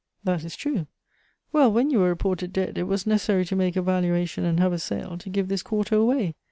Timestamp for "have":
4.59-4.73